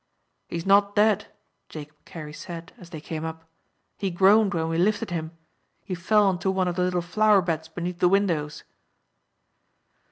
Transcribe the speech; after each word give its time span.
"He 0.49 0.55
is 0.55 0.65
not 0.65 0.95
dead," 0.95 1.27
Jacob 1.69 2.05
Carey 2.05 2.33
said, 2.33 2.73
as 2.79 2.89
they 2.89 2.99
came 2.99 3.23
up, 3.23 3.43
"he 3.99 4.09
groaned 4.09 4.51
when 4.55 4.67
we 4.67 4.79
lifted 4.79 5.11
him; 5.11 5.37
he 5.83 5.93
fell 5.93 6.23
on 6.25 6.39
to 6.39 6.49
one 6.49 6.67
of 6.67 6.75
the 6.75 6.81
little 6.81 7.03
flower 7.03 7.39
beds 7.43 7.67
between 7.67 7.95
the 7.99 8.09
windows." 8.09 8.63